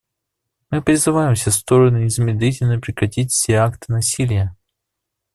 [0.71, 4.57] Мы призываем все стороны незамедлительно прекратить все акты насилия.